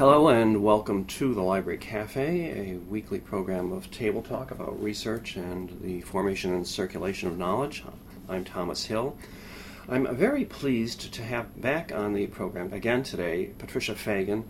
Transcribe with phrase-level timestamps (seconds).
[0.00, 5.36] Hello and welcome to the Library Cafe, a weekly program of table talk about research
[5.36, 7.84] and the formation and circulation of knowledge.
[8.26, 9.14] I'm Thomas Hill.
[9.90, 14.44] I'm very pleased to have back on the program again today Patricia Phagan,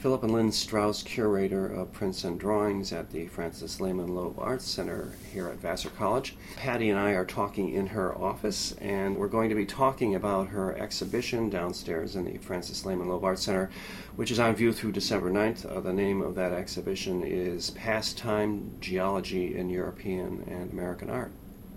[0.00, 4.64] Philip and Lynn Strauss, curator of prints and drawings at the Frances Lehman Loeb Arts
[4.64, 6.36] Center here at Vassar College.
[6.56, 10.48] Patty and I are talking in her office, and we're going to be talking about
[10.48, 13.68] her exhibition downstairs in the Frances Lehman Loeb Arts Center,
[14.16, 15.70] which is on view through December 9th.
[15.70, 21.30] Uh, the name of that exhibition is Past Time Geology in European and American Art.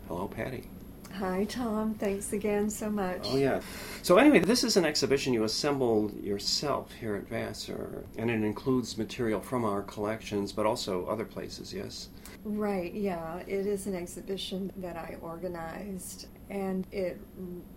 [0.08, 0.70] Hello, Patty.
[1.14, 1.94] Hi, Tom.
[1.94, 3.28] Thanks again so much.
[3.30, 3.62] Oh, yeah.
[4.02, 8.98] So, anyway, this is an exhibition you assembled yourself here at Vassar, and it includes
[8.98, 12.10] material from our collections, but also other places, yes?
[12.44, 13.38] Right, yeah.
[13.46, 17.20] It is an exhibition that I organized, and it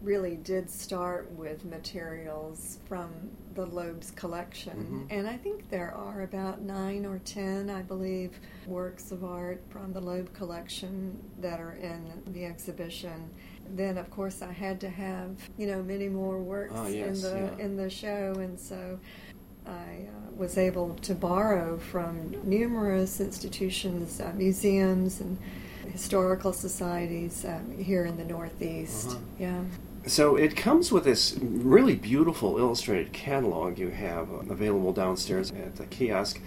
[0.02, 3.11] really did start with materials from
[3.55, 5.06] the Loeb's collection.
[5.09, 5.19] Mhm.
[5.19, 9.92] And I think there are about nine or ten, I believe, works of art from
[9.92, 13.31] the Loeb collection that are in the exhibition.
[13.75, 17.31] Then, of course, I had to have, you know, many more works Ah, yes, in
[17.31, 17.64] the yeah.
[17.64, 18.98] in the show, and so
[19.67, 19.70] I
[20.09, 25.39] uh, was able to borrow from numerous institutions, uh, museums, and
[25.91, 29.11] historical societies um, here in the Northeast.
[29.11, 29.19] Uh-huh.
[29.39, 29.61] Yeah.
[30.06, 35.87] So it comes with this really beautiful illustrated catalog you have available downstairs at the
[35.87, 36.41] kiosk,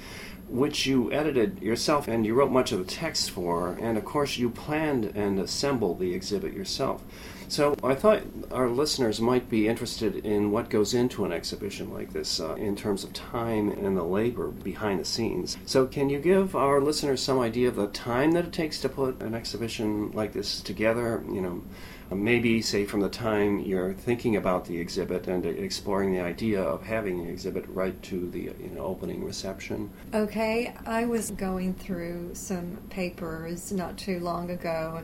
[0.49, 4.37] which you edited yourself and you wrote much of the text for, and of course
[4.37, 7.03] you planned and assembled the exhibit yourself.
[7.49, 12.13] So I thought our listeners might be interested in what goes into an exhibition like
[12.13, 15.57] this uh, in terms of time and the labor behind the scenes.
[15.65, 18.89] So can you give our listeners some idea of the time that it takes to
[18.89, 21.23] put an exhibition like this together?
[21.27, 21.63] You know,
[22.11, 26.83] maybe say from the time you're thinking about the exhibit and exploring the idea of
[26.83, 29.89] having the exhibit right to the you know, opening reception.
[30.13, 35.03] Okay, I was going through some papers not too long ago,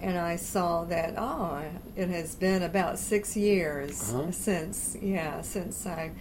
[0.00, 1.62] and I saw that oh,
[1.96, 4.30] it has been about six years Uh-huh.
[4.30, 6.12] since yeah since I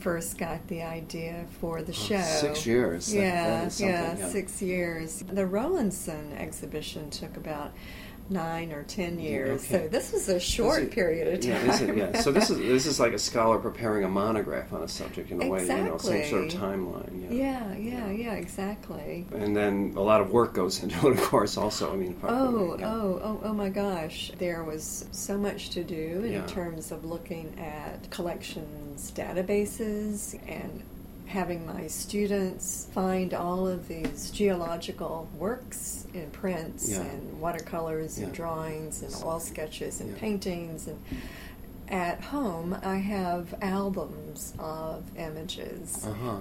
[0.00, 2.20] first got the idea for the show.
[2.22, 3.12] Six years.
[3.14, 4.28] Yeah, that something, yeah, yeah.
[4.28, 5.22] six years.
[5.30, 7.72] The Rowlandson exhibition took about
[8.30, 9.82] nine or ten years, Okay.
[9.84, 11.50] so this was a short Is period of time.
[11.50, 12.14] Yeah, is?
[12.14, 12.20] Yeah.
[12.22, 15.42] So this is this is like a scholar preparing a monograph on a subject in
[15.42, 17.30] a way, you know, same sort of timeline.
[17.30, 17.74] Yeah.
[17.74, 19.26] yeah, yeah, yeah, exactly.
[19.34, 21.56] And then a lot of work goes into it, of course.
[21.56, 22.16] Also, I mean.
[22.22, 22.92] Oh, yeah.
[22.94, 24.30] oh, oh, oh my gosh.
[24.38, 26.46] There was so much to do in Yeah.
[26.46, 30.82] terms of looking at collections databases and
[31.30, 37.02] having my students find all of these geological works in prints Yeah.
[37.02, 40.18] and watercolors and drawings and oil sketches and Yeah.
[40.18, 40.98] paintings and
[41.88, 46.38] at home I have albums of images Uh-huh.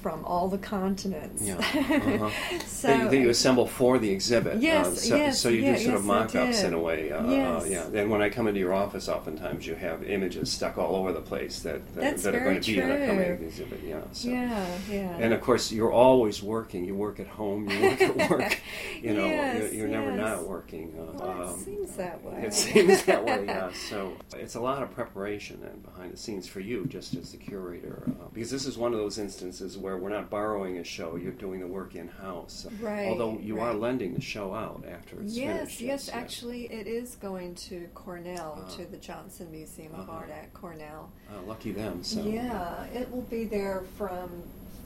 [0.00, 1.42] From all the continents.
[1.42, 1.56] Yeah.
[2.00, 2.30] Uh-huh.
[2.66, 4.60] so that, you, that you assemble for the exhibit.
[4.60, 7.12] Yes, uh, so, yes, so you yeah, do sort yes, I mock-ups in a way.
[7.12, 7.62] Uh, Yes.
[7.62, 8.00] uh, yeah.
[8.00, 11.20] And when I come into your office, oftentimes you have images stuck all over the
[11.20, 13.80] place that that, that are going to be in a coming exhibit.
[13.84, 14.00] Yeah.
[14.12, 14.28] So.
[14.28, 15.16] Yeah, yeah.
[15.18, 16.84] And of course, you're always working.
[16.84, 17.68] You work at home.
[17.68, 18.60] You work at work.
[19.00, 20.92] You know, Yes, you're, you're never not working.
[20.98, 22.42] Uh, Well, it seems that way.
[22.42, 23.44] It seems that way.
[23.46, 23.70] Yeah.
[23.88, 27.38] So it's a lot of preparation and behind the scenes for you, just as the
[27.38, 31.16] curator, uh, because this is one of those instances where we're not borrowing a show.
[31.16, 32.66] You're doing the work in house.
[32.80, 35.80] Right, Although you are lending the show out after it's Yes, finished.
[35.80, 36.16] yes, yeah.
[36.18, 40.12] actually, it is going to Cornell, Uh, to the Johnson Museum of uh-huh.
[40.12, 41.10] Art at Cornell.
[41.30, 42.02] Uh, lucky them.
[42.02, 44.30] So Yeah, it will be there from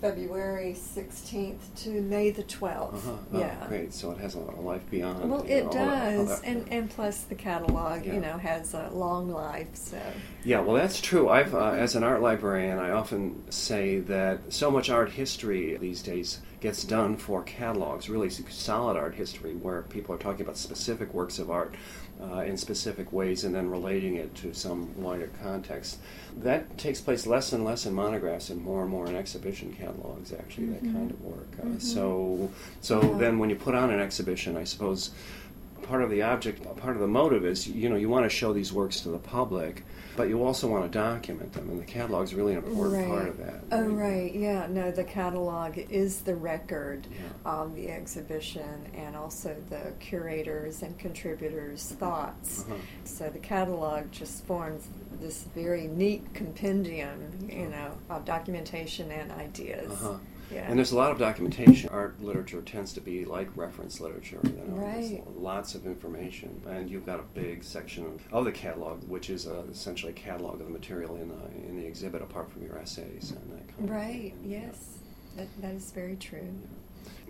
[0.09, 2.93] February 16th to May the 12th.
[2.95, 3.11] Uh-huh.
[3.33, 3.55] Oh, Yeah.
[3.69, 3.95] great.
[3.95, 5.31] So it has a, a life beyond.
[5.31, 8.13] Well, you it know, all that- does, that- and and plus the catalog, Yeah.
[8.13, 9.69] you know, has a long life.
[9.73, 9.99] So
[10.45, 11.31] Yeah, well, that's true.
[11.31, 16.03] I've, uh, as an art librarian, I often say that so much art history these
[16.03, 21.15] days gets done for catalogs, really solid art history, where people are talking about specific
[21.15, 21.75] works of art
[22.33, 25.99] uh, in specific ways and then relating it to some wider context.
[26.39, 30.33] That takes place less and less in monographs and more and more in exhibition catalogs,
[30.33, 31.49] actually, that kind of work.
[31.63, 32.51] Uh, So,
[32.81, 33.19] so Yeah.
[33.19, 35.11] then when you put on an exhibition, I suppose
[35.83, 38.53] part of the object, part of the motive is, you know, you want to show
[38.53, 39.85] these works to the public,
[40.17, 43.29] but you also want to document them, and the catalog is really an important part
[43.29, 43.65] of that.
[43.73, 44.33] Oh, right.
[44.35, 44.67] Yeah.
[44.69, 47.51] No, the catalog is the record Yeah.
[47.51, 52.61] of the exhibition and also the curators and contributors' thoughts.
[52.63, 52.75] Uh-huh.
[53.05, 54.87] So the catalog just forms
[55.21, 59.93] this very neat compendium, you know, of documentation and ideas.
[59.93, 60.19] Uh-huh.
[60.53, 60.67] Yeah.
[60.69, 61.89] And there's a lot of documentation.
[61.91, 64.41] Art literature tends to be like reference literature.
[64.45, 65.23] You know, Right.
[65.37, 69.63] Lots of information, and you've got a big section of the catalog, which is uh,
[69.71, 73.33] essentially a catalog of the material in the in the exhibit, apart from your essays
[73.37, 74.39] and that kind of Right, thing.
[74.51, 74.59] Yeah.
[74.67, 74.99] yes.
[75.37, 76.49] That, that is very true.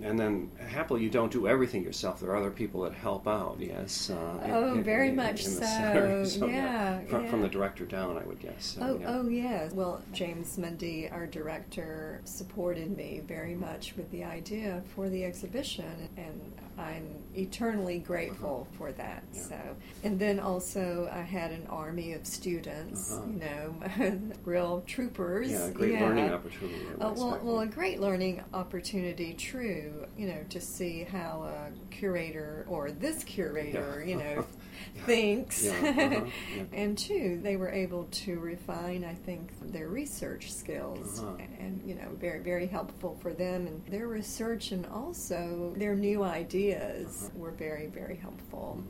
[0.02, 2.20] And then, happily, you don't do everything yourself.
[2.20, 3.56] There are other people that help out.
[3.61, 4.11] Yes.
[4.11, 6.25] Uh, Oh, in- very in- much in the so.
[6.25, 6.49] center.
[6.55, 8.76] Yeah, From, from the director down, I would guess.
[8.79, 9.06] So, Oh, yeah.
[9.08, 9.73] oh yes.
[9.73, 16.08] Well, James Mundy, our director, supported me very much with the idea for the exhibition,
[16.17, 16.41] and
[16.78, 17.06] I'm
[17.36, 19.22] eternally grateful for that.
[19.32, 19.34] Uh-huh.
[19.34, 19.40] Yeah.
[19.42, 23.26] So, and then also I had an army of students, Uh-huh.
[23.30, 25.50] you know, real troopers.
[25.50, 26.74] Yeah, a great learning opportunity.
[27.00, 32.64] Oh, well, well, a great learning opportunity, true, you know, to see how a curator
[32.68, 34.10] or this curator, Yeah.
[34.10, 34.46] you know,
[35.06, 35.66] thinks.
[35.69, 36.25] Uh-huh,
[36.72, 41.20] and two, they were able to refine, I think, their research skills.
[41.20, 41.36] Uh-huh.
[41.58, 43.66] And, you know, very, very helpful for them.
[43.66, 47.38] And their research and also their new ideas Uh-huh.
[47.38, 48.82] were very, very helpful.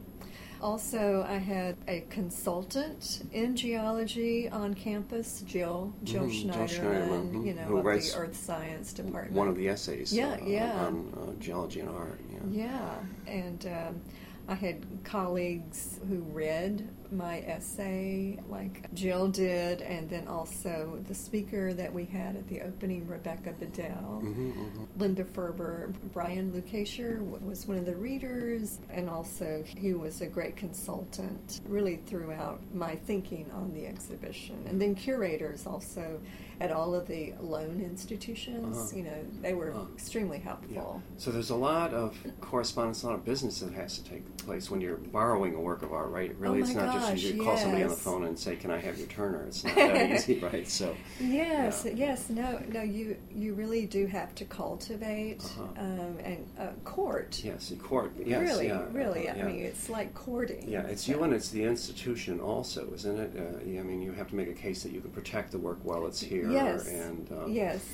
[0.63, 7.33] Also, I had a consultant in geology on campus, Jill, Jill Mhm, Jill Schneiderman, Schneiderman,
[7.33, 9.33] mhm, you know, who of writes the Earth Science Department.
[9.37, 10.11] One of the essays.
[10.11, 10.87] Yeah, uh, yeah.
[10.87, 12.19] On uh, geology and art.
[12.33, 12.39] Yeah.
[12.51, 12.95] Yeah,
[13.27, 14.01] and um,
[14.47, 21.73] I had colleagues who read my essay, like Jill did, and then also the speaker
[21.73, 24.21] that we had at the opening, Rebecca Bedell.
[24.23, 30.21] hmm hmm Linda Ferber, Brian Lukacher was one of the readers, and also he was
[30.21, 34.63] a great consultant, really throughout my thinking on the exhibition.
[34.69, 36.21] And then curators also
[36.61, 38.97] at all of the loan institutions, Uh-huh.
[38.97, 39.87] you know, they were Uh-huh.
[39.95, 40.45] extremely Yeah.
[40.45, 41.03] helpful.
[41.19, 44.71] So there's a lot of correspondence, a lot of business that has to take place
[44.71, 46.35] when you're borrowing a work of art, right?
[46.39, 48.71] Really, Oh it's not gosh, just you call somebody on the phone and say, "Can
[48.71, 50.69] I have your Turner?" It's not that easy, right?
[50.69, 50.95] So.
[51.21, 51.93] Yes, yeah.
[51.95, 52.83] yes, no, no.
[52.83, 55.83] You you really do have to cultivate Uh-huh.
[55.85, 57.43] um, and uh, court.
[57.45, 58.13] Yes, court.
[58.25, 59.29] Yes, really, yeah, really.
[59.29, 60.69] uh, I mean, it's like courting.
[60.69, 63.31] Yeah, it's So- you and it's the institution also, isn't it?
[63.37, 65.59] Uh, yeah, I mean, you have to make a case that you can protect the
[65.59, 66.44] work while it's here.
[66.53, 66.89] Yes.
[66.89, 67.85] And uh, yes,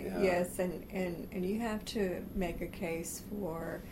[0.00, 0.20] yeah.
[0.22, 3.82] yes, and, and and you have to make a case for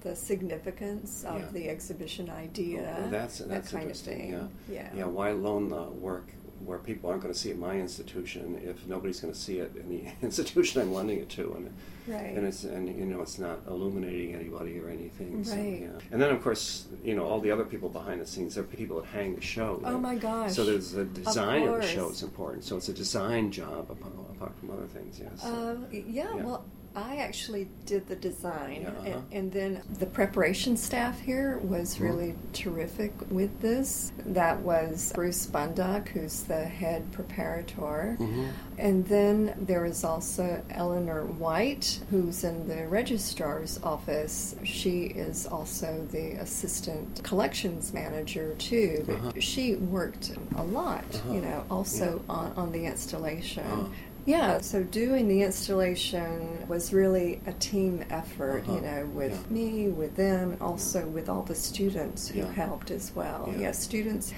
[0.00, 1.46] the significance of Yeah.
[1.52, 2.96] the exhibition idea.
[2.98, 4.18] Well, that's that that's kind of interesting.
[4.18, 4.50] thing.
[4.68, 4.74] Yeah.
[4.74, 5.04] yeah, Yeah.
[5.06, 6.28] Why loan the work
[6.66, 9.58] where people aren't going to see it in my institution if nobody's going to see
[9.58, 11.72] it in the institution I'm lending it to, and
[12.08, 12.36] Right.
[12.36, 15.42] and it's and you know it's not illuminating anybody or anything.
[15.42, 15.80] So, Right.
[15.82, 15.88] yeah.
[16.12, 18.54] And then of course you know all the other people behind the scenes.
[18.54, 19.80] They're people that hang the show.
[19.84, 20.00] Oh right?
[20.00, 20.52] my gosh.
[20.54, 22.62] So there's the design of, the show is important.
[22.62, 25.18] So it's a design job apart, apart from other things.
[25.20, 25.44] Yes.
[25.44, 26.34] Uh, yeah, Yeah.
[26.44, 26.64] well,
[26.96, 29.06] I actually did the design, uh-huh.
[29.06, 32.00] and, and then the preparation staff here was Mhm.
[32.00, 34.12] really terrific with this.
[34.24, 38.16] That was Bruce Bundock, who's the head preparator.
[38.18, 38.48] Mhm.
[38.78, 44.56] And then there is also Eleanor White, who's in the registrar's office.
[44.64, 49.04] She is also the assistant collections manager, too.
[49.06, 49.32] Uh-huh.
[49.38, 51.34] She worked a lot, Uh-huh.
[51.34, 52.34] you know, also Yeah.
[52.34, 53.90] on, on the installation.
[54.26, 58.74] Yeah, so doing the installation was really a team effort, Uh-huh.
[58.74, 59.54] you know, with Yeah.
[59.54, 62.52] me, with them, also with all the students who Yeah.
[62.52, 63.48] helped as well.
[63.52, 63.60] Yeah.
[63.60, 64.32] Yeah, students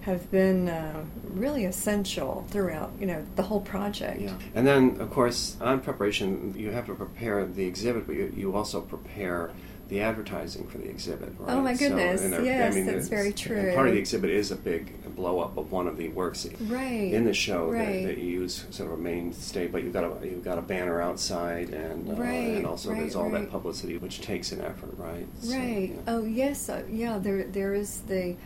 [0.00, 1.04] have been uh,
[1.34, 4.20] really essential throughout, you know, the whole project.
[4.20, 8.32] Yeah, and then of course on preparation you have to prepare the exhibit, but you,
[8.36, 9.50] you also prepare
[9.88, 11.32] the advertising for the exhibit.
[11.38, 11.54] Right?
[11.56, 12.20] Oh, my goodness.
[12.20, 13.72] there- Yes, that's it's- very and true.
[13.74, 17.12] part of the exhibit is a big blow up of one of the works Right.
[17.12, 18.02] in the show right.
[18.02, 19.66] that, that you use sort of a mainstay.
[19.66, 23.16] But you've got a you've got a banner outside, and uh, Right, and also there's
[23.16, 25.26] all that publicity, which takes an effort, right?
[25.40, 25.90] So, Right.
[25.94, 26.00] yeah.
[26.06, 26.68] Oh yes.
[26.68, 27.18] Uh, yeah.
[27.18, 28.36] There there is the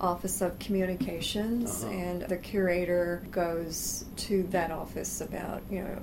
[0.00, 1.92] Office of Communications, Uh-huh.
[1.92, 5.98] and the curator goes to that office about you know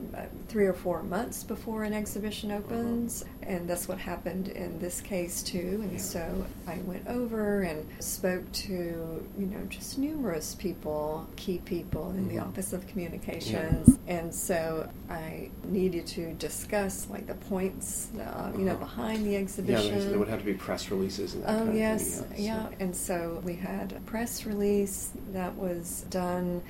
[0.48, 5.42] three or four months before an exhibition opens, and that's what happened in this case
[5.42, 5.80] too.
[5.82, 5.98] And Yeah.
[6.00, 8.74] so I went over and spoke to
[9.39, 12.48] you know just numerous people, key people in the Mhm.
[12.50, 18.74] Office of Communications, and so I needed to discuss like the points uh, you know
[18.74, 18.80] Uh-huh.
[18.86, 19.92] behind the Yeah, exhibition.
[19.92, 22.44] there's- there would have to be press releases and that Oh kind of yes, thing.
[22.44, 22.66] yeah.
[22.68, 26.62] so- And so we had a press release that was done,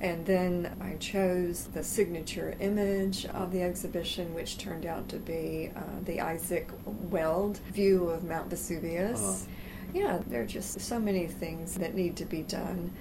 [0.00, 5.70] and then I chose the signature image of the exhibition, which turned out to be
[5.74, 9.20] uh, the Isaac Weld view of Mount Vesuvius.
[9.20, 9.50] Uh-huh.
[9.94, 12.92] Yeah, there are just so many things that need to be done.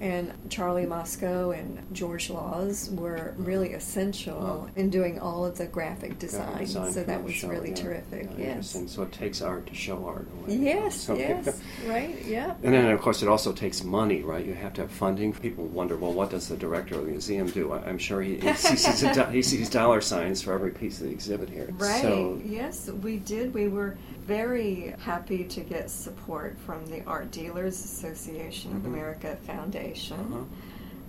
[0.00, 6.20] And Charlie Moscow and George Laws were really essential in doing all of the graphic
[6.20, 6.58] design.
[6.58, 7.74] Design so that was show, really yeah.
[7.74, 8.24] terrific.
[8.38, 8.74] Yeah, yes.
[8.76, 8.88] Interesting.
[8.88, 10.28] So it takes art to show art.
[10.46, 10.64] in a way.
[10.64, 12.54] Yes, So- yes, right, yeah.
[12.62, 14.44] And then, of course, it also takes money, right?
[14.46, 15.32] You have to have funding.
[15.32, 17.72] People wonder, well, what does the director of the museum do?
[17.72, 21.12] I'm sure he, he, sees, do- he sees dollar signs for every piece of the
[21.12, 21.70] exhibit here.
[21.72, 22.02] Right.
[22.02, 23.52] So, yes, we did.
[23.52, 28.86] We were very happy to get support from the Art Dealers Association of Mhm.
[28.86, 29.87] America Foundation.
[29.94, 30.44] Uh-huh.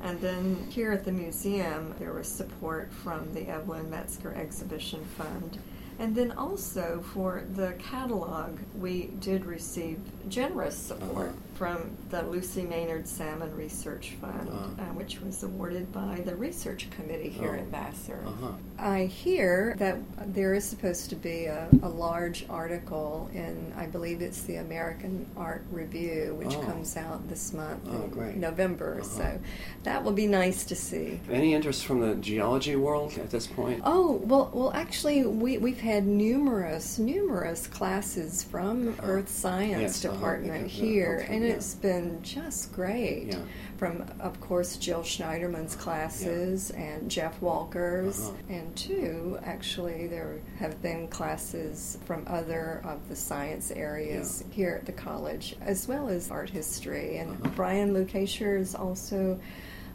[0.02, 5.60] And then here at the museum, there was support from the Evelyn Metzger Exhibition Fund.
[6.00, 11.49] And then also for the catalog, we did receive generous support Uh-huh.
[11.60, 14.82] From the Lucy Maynard Salmon Research Fund, Uh-huh.
[14.82, 17.60] uh, which was awarded by the research committee here Oh.
[17.60, 18.24] at Vassar.
[18.26, 18.52] Uh-huh.
[18.80, 19.98] I hear that
[20.34, 25.26] there is supposed to be a, a large article in, I believe it's the American
[25.36, 26.62] Art Review, which Oh.
[26.62, 28.38] comes out this month Oh, in great.
[28.38, 29.00] November.
[29.02, 29.10] Uh-huh.
[29.18, 29.40] So
[29.84, 31.20] that will be nice to see.
[31.30, 33.82] Any interest from the geology world at this point?
[33.84, 34.72] Oh well, well.
[34.74, 40.78] Actually, we we've had numerous, numerous classes from Uh, Earth Science yes, uh-huh, Department yeah,
[40.84, 41.56] yeah, here, okay, and yeah.
[41.56, 43.28] it's been just great.
[43.28, 43.40] Yeah.
[43.78, 48.36] From, of course, Jill Schneiderman's classes and Jeff Walker's, Uh-huh.
[48.50, 54.86] and two, actually, there have been classes from other of the science areas here at
[54.86, 57.18] the college, as well as art history.
[57.18, 57.52] And Uh-huh.
[57.56, 59.40] Brian Lukacher is also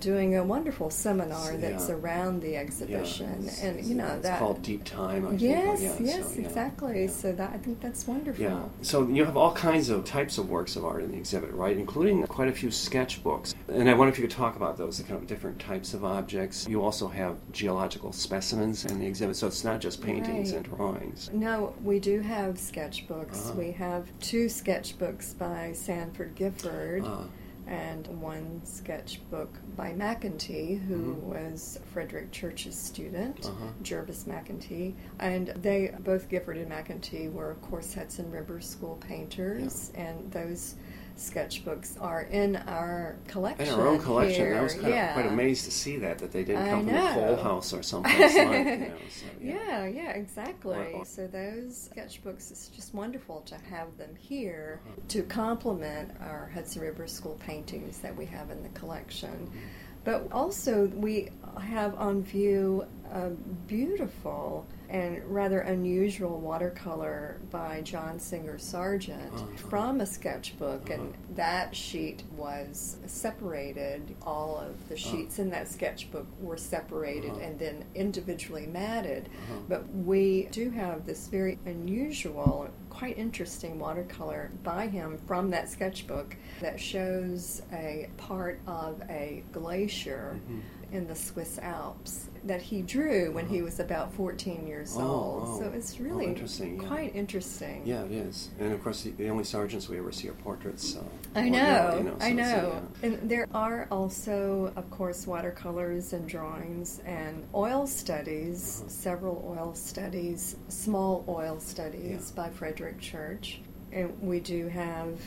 [0.00, 1.56] doing a wonderful seminar Yeah.
[1.58, 4.38] that's around the exhibition, it's- and you know it's that.
[4.38, 5.26] called Deep Time.
[5.26, 5.42] I think.
[5.42, 7.04] Yes, Yeah, yes, so, yeah, exactly.
[7.04, 7.10] yeah.
[7.10, 8.42] So that I think that's wonderful.
[8.42, 8.62] Yeah.
[8.82, 11.76] So you have all kinds of types of works of art in the exhibit, right?
[11.76, 13.54] Including quite a few sketchbooks.
[13.68, 16.04] And I wonder if you could talk about those, the kind of different types of
[16.04, 16.66] objects.
[16.68, 20.56] You also have geological specimens in the exhibit, so it's not just paintings Right.
[20.66, 21.30] and drawings.
[21.32, 23.48] No, we do have sketchbooks.
[23.50, 23.54] Uh-huh.
[23.58, 27.04] We have two sketchbooks by Sanford Gifford.
[27.04, 27.24] Uh,
[27.66, 31.21] and one sketchbook by McEntee, who Mhm.
[31.23, 33.68] was Frederick Church's student, Uh-huh.
[33.83, 34.94] Jervis McEntee.
[35.18, 40.75] And they, both Gifford and McEntee, were, of course, Hudson River School painters, and those
[41.16, 43.66] sketchbooks are in our collection.
[43.68, 44.56] in our own collection, here.
[44.59, 45.09] I was kind yeah.
[45.09, 47.12] of quite amazed to see that that they didn't come from know.
[47.14, 48.37] Cole House or someplace like.
[48.38, 50.76] You know, so, Yeah, yeah, exactly.
[50.76, 51.04] Wonderful.
[51.04, 55.00] So those sketchbooks, it's just wonderful to have them here Uh-huh.
[55.09, 59.30] to complement our Hudson River School paintings that we have in the collection.
[59.30, 59.59] Mm-hmm.
[60.04, 61.30] But also, we
[61.61, 63.30] have on view a
[63.66, 69.46] beautiful and rather unusual watercolor by John Singer Sargent Uh-huh.
[69.68, 71.12] from a sketchbook, and Uh-huh.
[71.37, 74.14] that sheet was separated.
[74.23, 75.11] All of the Uh-huh.
[75.16, 77.40] sheets in that sketchbook were separated Uh-huh.
[77.40, 79.28] and then individually matted.
[79.28, 79.61] Uh-huh.
[79.68, 86.36] But we do have this very unusual, quite interesting watercolor by him from that sketchbook
[86.60, 90.60] that shows a part of a glacier Mhm.
[90.92, 95.42] in the Swiss Alps that he drew when he was about 14 years Oh, old.
[95.48, 95.58] oh.
[95.60, 96.86] So it's Oh, really interesting, yeah.
[96.88, 97.82] quite interesting.
[97.86, 98.50] Yeah, it is.
[98.60, 100.86] And of course, the, the only Sargents we ever see are portraits.
[100.92, 102.82] So I know, you know, so I know.
[103.02, 108.90] uh, And there are also, of course, watercolors and drawings and oil studies, Uh-huh.
[108.90, 112.42] several oil studies, small oil studies Yeah.
[112.44, 113.60] by Frederick Church.
[113.90, 115.18] And we do have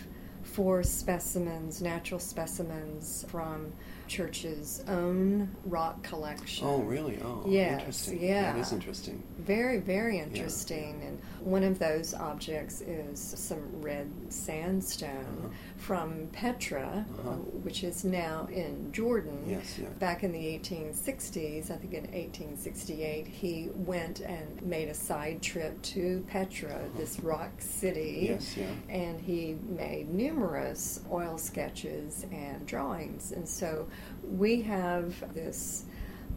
[0.44, 3.72] four specimens, natural specimens from
[4.08, 6.68] Church's own rock collection.
[6.68, 7.20] Oh, really?
[7.24, 8.24] Oh, Yes, interesting.
[8.24, 8.54] yeah.
[8.54, 9.24] That is interesting.
[9.40, 11.02] Very, very interesting.
[11.06, 15.10] And one of those objects is some red sandstone
[15.40, 15.50] Uh-huh.
[15.78, 17.30] from Petra, Uh-huh.
[17.30, 17.34] uh,
[17.64, 19.44] which is now in Jordan.
[19.48, 19.90] Yes, yeah.
[20.00, 25.82] Back in the 1860s, I think in 1868, he went and made a side trip
[25.84, 28.30] to Petra, this rock city.
[28.32, 28.34] Uh-huh.
[28.40, 28.66] Yes, yeah.
[28.94, 33.32] And he made numerous oil sketches and drawings.
[33.32, 33.88] And so
[34.24, 35.86] we have this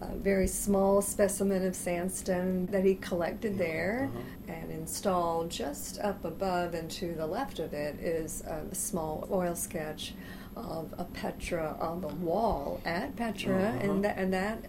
[0.03, 4.55] uh, very small specimen of sandstone that he collected there Uh-huh.
[4.55, 9.55] and installed just up above and to the left of it is a small oil
[9.55, 10.15] sketch
[10.57, 13.91] of a Petra on the wall at Petra, Uh-huh.
[13.91, 14.65] and, that, and that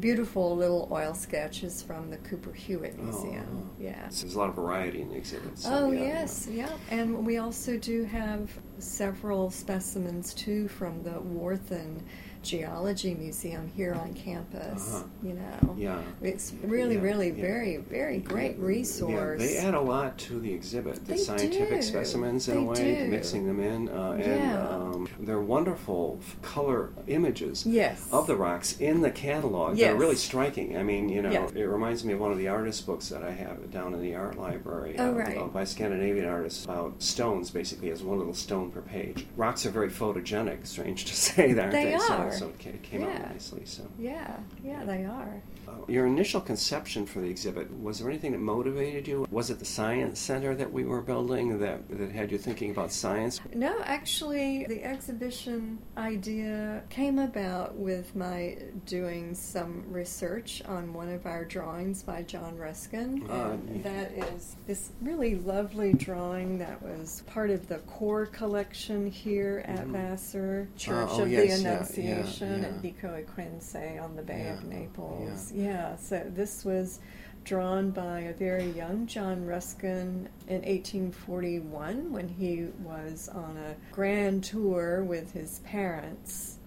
[0.00, 3.40] beautiful little oil sketches from the Cooper Hewitt Oh, Museum.
[3.42, 3.70] uh-huh.
[3.78, 4.08] Yeah.
[4.08, 5.62] So there's a lot of variety in the exhibits.
[5.64, 6.70] So, Oh, yeah, yes, yeah.
[6.90, 12.02] And we also do have several specimens too from the Warthen
[12.44, 14.94] geology museum here on campus.
[14.96, 15.04] Uh-huh.
[15.22, 15.98] You know, Yeah.
[16.22, 17.42] it's really, Yeah, really yeah.
[17.42, 19.40] very, very great Yeah, resource.
[19.40, 20.96] they add a lot to the exhibit.
[21.06, 21.82] The They scientific do.
[21.82, 23.10] specimens, in They a way, do.
[23.10, 24.68] mixing them in, uh, and Yeah.
[24.68, 28.06] um, they're wonderful color images Yes.
[28.12, 29.76] of the rocks in the catalog.
[29.76, 30.76] They're really striking.
[30.76, 31.52] I mean, you know, Yes.
[31.54, 34.14] it reminds me of one of the artist books that I have down in the
[34.14, 35.38] art library Oh, uh, right.
[35.38, 37.50] uh, by Scandinavian artists about stones.
[37.50, 39.26] Basically, as one little stone per page.
[39.36, 40.66] Rocks are very photogenic.
[40.66, 41.94] Strange to say, aren't They they?
[41.94, 42.00] Are.
[42.32, 42.33] So,
[42.74, 43.08] it came Yeah.
[43.08, 43.62] out nicely.
[43.64, 43.82] So.
[43.98, 45.40] yeah, yeah, they are.
[45.66, 49.26] Uh, your initial conception for the exhibit was there anything that motivated you?
[49.30, 52.92] Was it the science center that we were building that that had you thinking about
[52.92, 53.40] science?
[53.54, 58.56] No, actually, the exhibition idea came about with my
[58.86, 63.26] doing some research on one of our drawings by John Ruskin.
[63.30, 63.82] Ah, yeah.
[63.82, 69.86] that is this really lovely drawing that was part of the core collection here at
[69.86, 69.92] Mhm.
[69.92, 74.48] Vassar Church oh, of yes, the yeah, Annunciation yeah, at Vico Equense on the Bay
[74.48, 75.52] of Yeah, Naples.
[75.54, 76.98] Yeah, so this was
[77.44, 84.42] drawn by a very young John Ruskin in 1841 when he was on a grand
[84.44, 86.58] tour with his parents.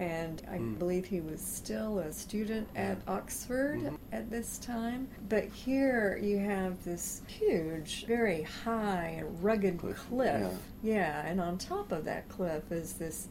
[0.00, 0.78] And I Mm.
[0.78, 3.96] believe he was still a student at Oxford Mhm.
[4.10, 5.06] at this time.
[5.28, 10.52] But here you have this huge, very high and rugged Cliff, cliff.
[10.82, 13.28] Yeah, and on top of that cliff is this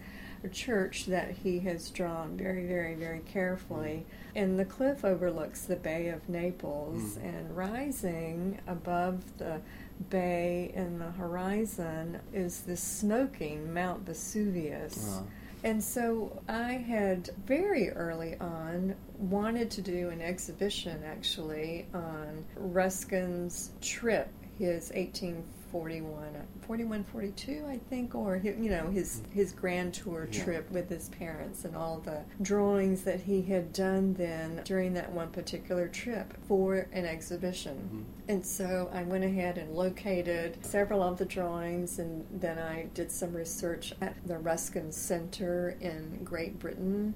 [0.49, 4.05] church that he has drawn very, very, very carefully.
[4.35, 7.23] And the cliff overlooks the Bay of Naples, Mm.
[7.23, 9.61] and rising above the
[10.09, 14.97] bay in the horizon is this smoking Mount Vesuvius.
[15.21, 15.27] Wow.
[15.63, 23.71] And so I had very early on wanted to do an exhibition actually on Ruskin's
[23.81, 25.43] trip, his 1841,
[25.73, 30.43] 41, 41, 42, I think, or you know his his grand tour Yeah.
[30.43, 35.11] trip with his parents and all the drawings that he had done then during that
[35.11, 37.89] one particular trip for an exhibition.
[37.91, 38.29] Mhm.
[38.29, 43.11] And so I went ahead and located several of the drawings, and then I did
[43.11, 47.15] some research at the Ruskin Center in Great Britain.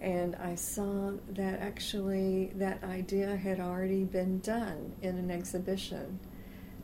[0.00, 6.18] And I saw that actually that idea had already been done in an exhibition.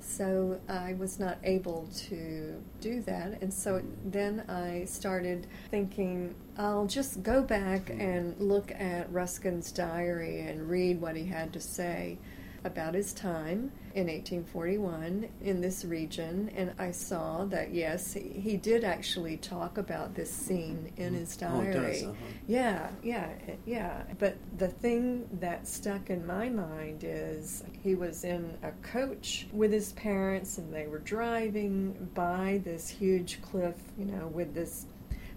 [0.06, 3.42] So I was not able to do that.
[3.42, 10.40] And so then I started thinking, I'll just go back and look at Ruskin's diary
[10.40, 12.18] and read what he had to say
[12.64, 16.50] about his time in 1841 in this region.
[16.54, 21.34] And I saw that, yes, he, he did actually talk about this scene in his
[21.34, 21.70] diary.
[21.70, 21.92] Oh, diary.
[21.92, 22.14] does, uh-huh.
[22.46, 23.30] Yeah, yeah,
[23.64, 24.02] yeah.
[24.18, 29.72] But the thing that stuck in my mind is he was in a coach with
[29.72, 34.84] his parents and they were driving by this huge cliff, you know, with this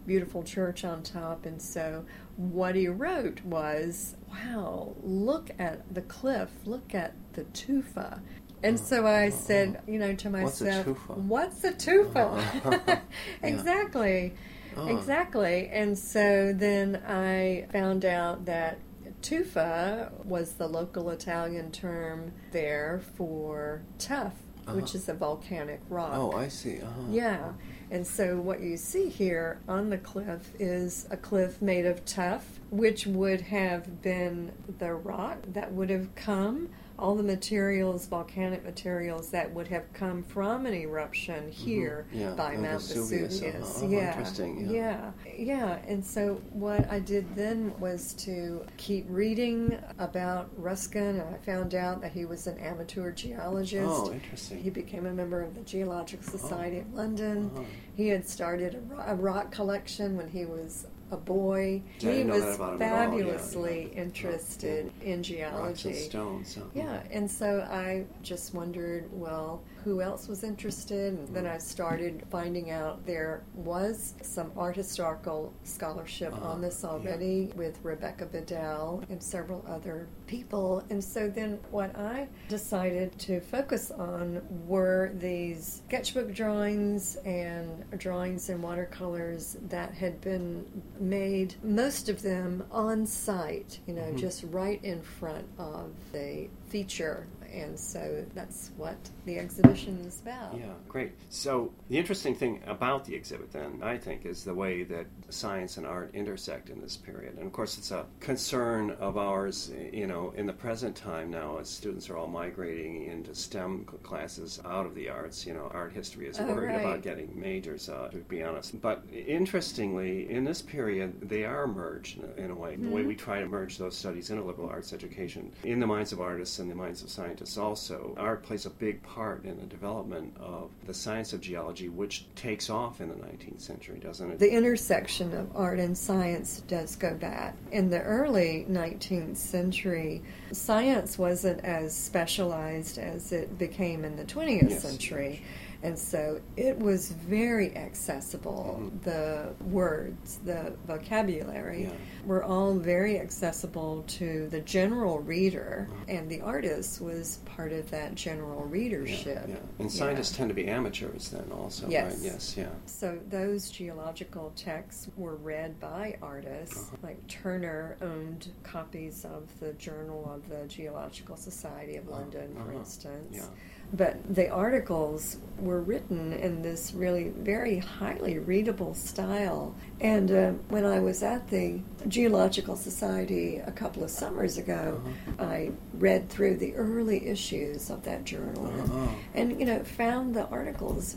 [0.06, 1.46] beautiful church on top.
[1.46, 2.04] And so
[2.36, 8.20] what he wrote was, wow, look at the cliff, look at the tufa.
[8.63, 11.13] And so I said, you know, to What's a myself, tufa?
[11.13, 13.02] what's a tufa?
[13.43, 14.34] Exactly.
[14.78, 14.88] Oh.
[14.98, 15.69] Exactly.
[15.72, 18.80] And so then I found out that
[19.22, 24.34] tufa was the local Italian term there for tuff,
[24.67, 24.98] which Uh-huh.
[24.98, 26.12] is a volcanic rock.
[26.13, 26.82] Oh, I see.
[26.82, 27.02] Uh-huh.
[27.12, 27.52] Yeah.
[27.91, 32.45] And so what you see here on the cliff is a cliff made of tuff,
[32.69, 36.69] which would have been the rock that would have come,
[37.00, 42.20] all the materials, volcanic materials that would have come from an eruption here Mm-hmm.
[42.20, 43.80] Yeah, by uh, Mount Vesuvius, Vesuvius.
[43.84, 44.10] Oh, yeah.
[44.12, 45.12] interesting, yeah.
[45.38, 45.80] Yeah.
[45.88, 51.76] And so what I did then was to keep reading about Ruskin, and I found
[51.76, 53.86] out that he was an amateur geologist.
[53.90, 54.60] Oh, interesting.
[54.62, 57.52] He became a member of the Geological Society of London.
[57.54, 57.64] Uh-huh.
[57.96, 61.82] He had started a ro- a rock collection when he was a boy.
[61.98, 64.02] He was that about him at all, yeah, fabulously yeah.
[64.02, 65.89] interested in Rocks geology.
[65.89, 66.58] and stones.
[66.58, 66.65] uh-huh.
[66.74, 71.13] Yeah, and so I just wondered, well, who else was interested?
[71.13, 76.82] And then I started finding out there was some art historical scholarship Uh-huh, on this
[76.84, 76.89] yeah.
[76.89, 80.84] already with Rebecca Bedell and several other people.
[80.89, 88.50] And so then what I decided to focus on were these sketchbook drawings and drawings
[88.50, 90.65] in watercolors that had been
[91.00, 94.18] made, most of them on site, you know, Mhm.
[94.18, 97.26] just right in front of the feature.
[97.54, 100.58] And so that's what the exhibition is about.
[100.58, 101.14] Yeah, great.
[101.30, 105.78] So the interesting thing about the exhibit, then, I think, is the way that science
[105.78, 107.36] and art intersect in this period.
[107.38, 111.58] And of course, it's a concern of ours, you know, in the present time now,
[111.60, 115.46] as students are all migrating into STEM classes out of the arts.
[115.46, 116.82] You know, art history is Oh, worried right.
[116.82, 118.80] about getting majors, uh, to be honest.
[118.82, 121.28] But interestingly, in this period.
[121.30, 122.76] they are merged in a, in a way.
[122.76, 125.88] The way we try to merge those studies in a liberal arts education, in the
[125.88, 129.60] minds of artists and the minds of scientists also, art plays a big part in
[129.60, 134.32] the development of the science of geology, which takes off in the 19th century, doesn't
[134.32, 134.39] it?
[134.39, 137.55] The intersection of art and science does go back.
[137.71, 144.69] In the early 19th century, science wasn't as specialized as it became in the 20th
[144.71, 145.41] Yes, century.
[145.82, 148.80] And so it was very accessible.
[148.82, 149.04] Mhm.
[149.04, 151.92] The words, the vocabulary Yeah.
[152.26, 156.04] were all very accessible to the general reader, Uh-huh.
[156.10, 159.46] and the artist was part of that general readership.
[159.48, 159.56] yeah.
[159.80, 162.15] And scientists tend to be amateurs then also, Yes.
[162.15, 162.24] right?
[162.24, 162.70] Yes, yeah.
[162.86, 166.76] So those geological texts were read by artists.
[166.89, 166.98] Uh-huh.
[167.04, 172.80] Like Turner owned copies of the Journal of the Geological Society of London, for uh-huh.
[172.80, 173.38] instance.
[173.38, 173.46] Yeah.
[173.91, 179.73] But the articles were written in this really very highly readable style.
[179.99, 185.43] And uh, when I was at the Geological Society a couple of summers ago, Uh-huh.
[185.45, 189.08] I read through the early issues of that journal and, Uh-huh.
[189.34, 191.15] and you know found the articles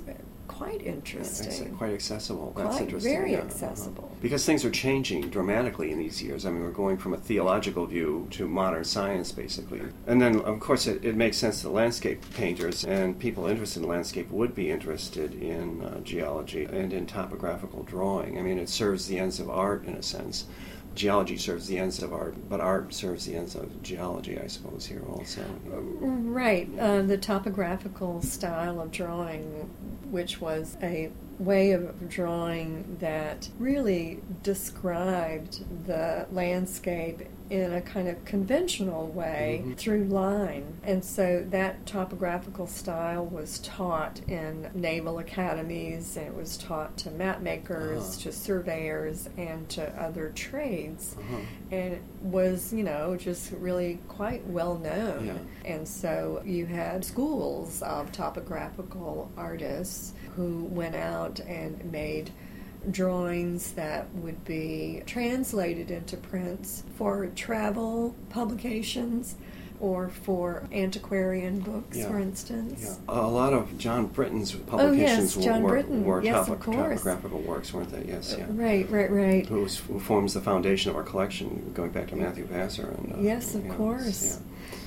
[0.63, 1.77] quite interesting.
[1.77, 2.53] quite accessible.
[2.57, 3.13] That's Quite interesting.
[3.13, 3.47] very yeah, uh-huh.
[3.47, 4.17] accessible.
[4.21, 6.47] Because things are changing dramatically in these years.
[6.47, 9.83] I mean, we're going from a theological view to modern science, basically.
[10.07, 13.89] And then, of course, it, it makes sense that landscape painters and people interested in
[13.89, 18.39] landscape would be interested in uh, geology and in topographical drawing.
[18.39, 20.47] I mean, it serves the ends of art in a sense.
[20.95, 24.85] Geology serves the ends of art, but art serves the ends of geology, I suppose,
[24.85, 25.43] here also.
[25.65, 29.71] Right, uh, the topographical style of drawing,
[30.13, 38.25] which was a way of drawing that really described the landscape in a kind of
[38.25, 39.77] conventional way Mhm.
[39.77, 40.65] through line.
[40.85, 47.11] And so that topographical style was taught in naval academies, and it was taught to
[47.11, 48.21] map makers, Uh-huh.
[48.23, 51.41] to surveyors, and to other trades Uh-huh.
[51.71, 55.71] and it was you know just really quite well known Yeah.
[55.75, 62.31] and so you had schools of topographical artists who went out and made
[62.91, 69.37] drawings that would be translated into prints for travel publications
[69.81, 72.09] or for antiquarian books Yeah.
[72.09, 73.15] for instance Yeah.
[73.23, 76.05] A lot of John Britton's publications Oh, John were, Britton.
[76.05, 78.05] were Yes, topo- topographical works, weren't they?
[78.11, 78.47] Yes, yeah.
[78.51, 82.17] right right right Who, was, who forms the foundation of our collection, going back to
[82.17, 82.91] Matthew Vassar.
[82.97, 84.39] And, uh, Yes, of course.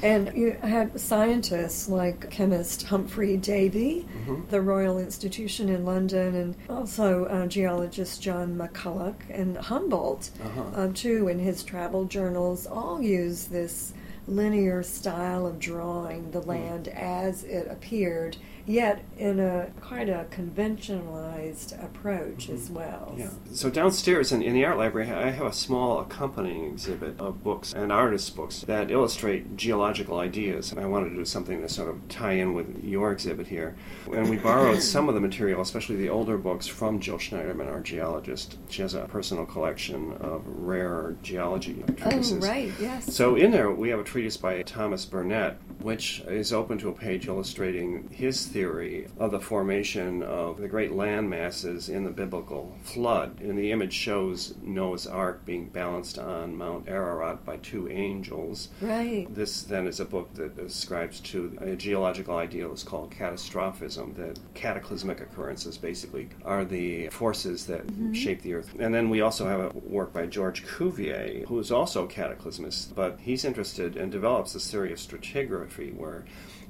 [0.04, 4.50] And you had scientists like chemist Humphrey Davy, Mhm.
[4.50, 10.82] the Royal Institution in London, and also uh, geologist John MacCulloch and Humboldt, Uh-huh.
[10.82, 13.94] um, too, in his travel journals, all use this
[14.28, 16.50] linear style of drawing the hmm.
[16.50, 22.54] land as it appeared, yet in a quite a conventionalized approach hmm.
[22.54, 23.14] as well.
[23.18, 23.30] Yeah.
[23.52, 27.74] So downstairs in, in the art library, I have a small accompanying exhibit of books
[27.74, 30.72] and artists' books that illustrate geological ideas.
[30.72, 33.76] And I wanted to do something to sort of tie in with your exhibit here.
[34.12, 37.82] And we borrowed some of the material, especially the older books, from Jill Schneiderman, our
[37.82, 38.58] geologist.
[38.70, 43.14] She has a personal collection of rare geology Oh, right, yes.
[43.14, 46.94] So in there, we have a treatise by Thomas Burnet, which is open to a
[46.94, 52.74] page illustrating his theory of the formation of the great land masses in the biblical
[52.82, 53.42] flood.
[53.42, 58.70] And the image shows Noah's Ark being balanced on Mount Ararat by two angels.
[58.80, 59.28] right.
[59.36, 64.40] This then is a book that ascribes to a geological ideal that's called catastrophism, that
[64.54, 68.14] cataclysmic occurrences basically are the forces that mm-hmm.
[68.14, 68.74] shape the earth.
[68.80, 72.96] And then we also have a work by George Cuvier, who is also a cataclysmist,
[72.96, 76.26] but he's interested and develops a theory of stratigraphy where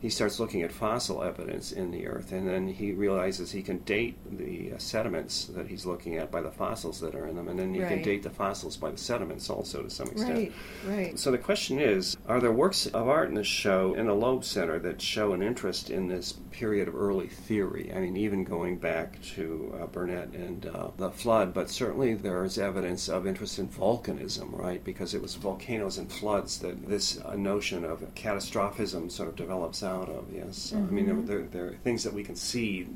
[0.06, 3.80] he starts looking at fossil evidence in the earth and then he realizes he can
[3.80, 7.48] date the uh, sediments that he's looking at by the fossils that are in them
[7.48, 10.54] and then you can date the fossils by the sediments also to some extent.
[10.86, 11.20] Right, right.
[11.20, 14.46] So the question is Are there works of art in this show in the Loeb
[14.46, 17.91] Center that show an interest in this period of early theory?
[17.91, 22.44] I mean, even going back to uh, Burnet and uh, the flood, but certainly there
[22.44, 24.84] is evidence of interest in volcanism, right?
[24.84, 29.82] Because it was volcanoes and floods that this uh, notion of catastrophism sort of develops
[29.82, 30.73] out of, yes.
[30.75, 31.25] I mean, there, mm-hmm.
[31.25, 32.88] there, there are things that we can see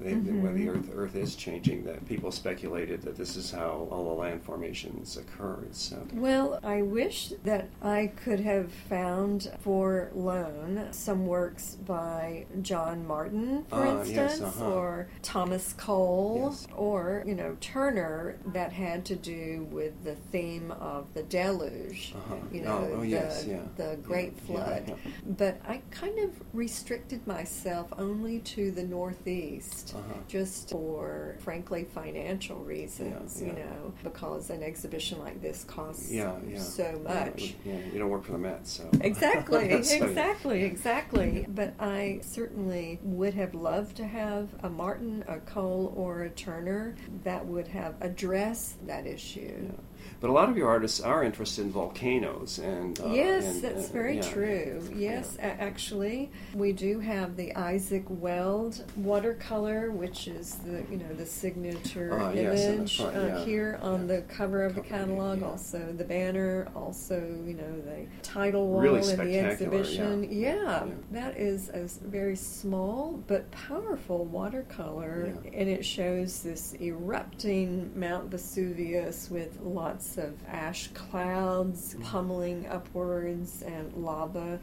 [0.00, 3.88] uh, they, where the earth, earth is changing that people speculated that this is how
[3.90, 5.74] all the land formations occurred.
[5.74, 6.06] So.
[6.14, 13.64] Well, I wish that I could have found for loan some works by John Martin,
[13.68, 14.70] for yes, instance, uh-huh.
[14.70, 16.66] or Thomas Cole, Yes.
[16.76, 22.34] or, you know, Turner that had to do with the theme of the deluge, Uh-huh.
[22.52, 23.60] you know, Oh, oh, the, yes, yeah.
[23.76, 24.84] the Great yeah, Flood.
[24.88, 25.10] yeah.
[25.26, 29.81] But I kind of restricted myself only to the Northeast.
[29.90, 30.14] Uh-huh.
[30.28, 36.34] just for, frankly, financial reasons, Yeah, you know, because an exhibition like this costs Yeah,
[36.48, 36.58] yeah.
[36.58, 37.54] so Yeah, much.
[37.64, 38.88] Yeah, you don't work for the Met, so.
[39.00, 41.46] Exactly, So- exactly, exactly.
[41.48, 46.94] But I certainly would have loved to have a Martin, a Cole, or a Turner
[47.24, 49.70] that would have addressed that issue.
[50.02, 50.08] Yeah.
[50.20, 52.98] But a lot of your artists are interested in volcanoes and.
[53.00, 54.88] Uh, yes, and, that's uh, very yeah, true.
[54.94, 61.12] Yes, a- actually, we do have the Isaac Weld watercolor, which is the you know
[61.14, 63.44] the signature Ah, yes, the image front, uh, yeah.
[63.44, 64.16] here on Yeah.
[64.16, 65.40] the cover of the catalog.
[65.40, 65.46] yeah.
[65.46, 66.68] Also, the banner.
[66.76, 70.24] Also, you know the title wall Really in the exhibition.
[70.24, 70.40] yeah.
[70.52, 70.92] Yeah, Yeah.
[71.12, 75.50] that is a very small but powerful watercolor, Yeah.
[75.60, 82.02] and it shows this erupting Mount Vesuvius with lots of ash clouds Mm-hmm.
[82.02, 84.58] pummeling upwards and lava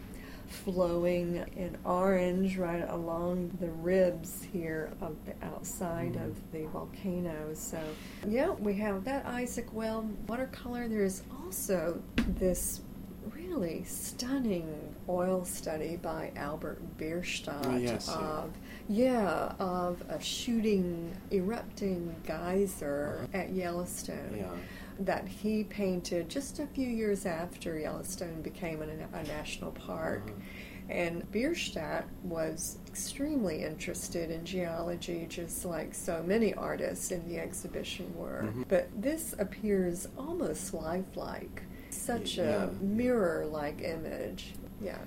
[0.47, 6.25] flowing in orange right along the ribs here of the outside Mhm.
[6.25, 7.53] of the volcano.
[7.53, 7.79] So,
[8.27, 10.87] yeah, we have that Isaac Weld watercolor.
[10.87, 12.81] There's also this
[13.35, 18.68] really stunning oil study by Albert Bierstadt Oh, yes, of yeah
[19.59, 23.37] of a shooting erupting geyser Uh-huh.
[23.37, 24.49] at Yellowstone Yeah.
[24.99, 30.23] that he painted just a few years after Yellowstone became a, a national park.
[30.25, 30.39] Uh-huh.
[30.89, 38.11] And Bierstadt was extremely interested in geology, just like so many artists in the exhibition
[38.17, 38.45] were.
[38.47, 38.65] Mhm.
[38.67, 42.63] But this appears almost lifelike, such Yeah.
[42.63, 44.55] a mirror like image.
[44.81, 44.97] Yeah.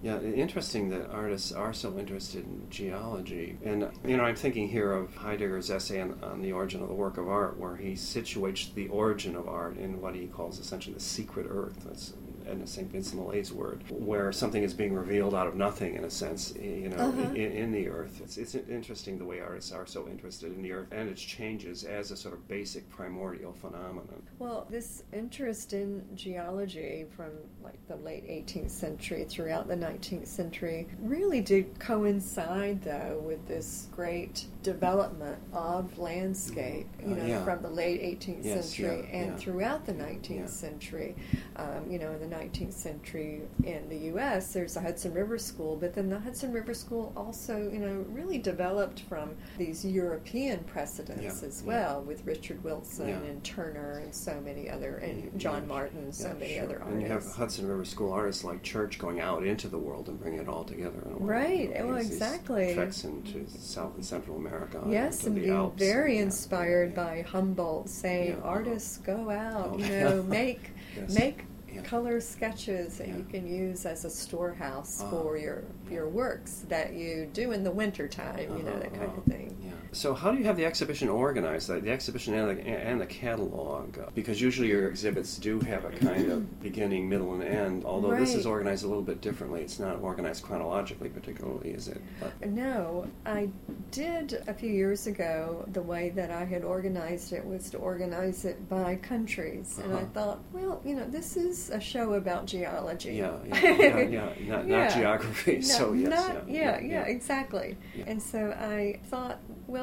[0.00, 3.58] Yeah, interesting that artists are so interested in geology.
[3.64, 6.94] And, you know, I'm thinking here of Heidegger's essay on, on the origin of the
[6.94, 10.94] work of art, where he situates the origin of art in what he calls essentially
[10.94, 11.84] the secret earth.
[11.84, 12.12] That's
[12.48, 12.90] Edna St.
[12.90, 16.88] Vincent Millay's word, where something is being revealed out of nothing, in a sense, you
[16.88, 17.32] know, Uh-huh.
[17.34, 18.20] in, in the earth.
[18.22, 21.84] It's, it's interesting the way artists are so interested in the earth and its changes
[21.84, 24.22] as a sort of basic primordial phenomenon.
[24.38, 27.30] Well, this interest in geology from
[27.62, 33.88] like the late 18th century throughout the 19th century really did coincide though with this
[33.94, 37.44] great development of landscape, you Uh, know, yeah.
[37.44, 39.36] from the late 18th Yes, century yeah, and yeah.
[39.36, 40.46] throughout the 19th Yeah.
[40.46, 41.14] century.
[41.56, 45.76] Um, you know, in the 19th century in the U.S., there's the Hudson River School,
[45.76, 51.22] but then the Hudson River School also, you know, really developed from these European precedents
[51.42, 51.68] Yeah, as yeah.
[51.68, 53.16] well with Richard Wilson Yeah.
[53.22, 56.64] and Turner and so many other, and John yeah, Martin, so many sure.
[56.64, 56.92] other artists.
[56.92, 57.24] And you have.
[57.38, 60.64] Hudson River School artists like Church going out into the world and bringing it all
[60.64, 61.00] together.
[61.06, 61.68] In a way.
[61.70, 62.74] Right, well, exactly.
[62.74, 64.82] Treks into South and Central America.
[64.88, 67.04] Yes, to and being Alps, very yeah, inspired yeah.
[67.04, 71.14] by Humboldt, saying Yeah, artists go out, Oh, you know, make Yes.
[71.14, 71.82] make Yeah.
[71.82, 73.16] color sketches that Yeah.
[73.18, 77.62] you can use as a storehouse Ah, for your your works that you do in
[77.64, 79.18] the winter time, you know, Uh-huh, that kind uh-huh.
[79.18, 79.56] of thing.
[79.92, 81.68] So how do you have the exhibition organized?
[81.68, 85.90] The the exhibition and the, and the catalog, because usually your exhibits do have a
[85.90, 87.84] kind of beginning, middle, and end.
[87.86, 89.62] Although this is organized a little bit differently.
[89.62, 92.00] It's not organized chronologically, particularly, is it?
[92.20, 93.48] But, No, I
[93.90, 95.64] did a few years ago.
[95.72, 99.96] The way that I had organized it was to organize it by countries, and I
[99.96, 100.06] Uh-huh.
[100.12, 103.14] thought, well, you know, this is a show about geology.
[103.14, 104.20] yeah, yeah, yeah, yeah.
[104.48, 104.78] Not, Yeah.
[104.84, 105.56] not geography.
[105.56, 107.76] No, so yes, not- yeah, yeah, yeah, exactly.
[108.06, 109.77] And so I thought, well,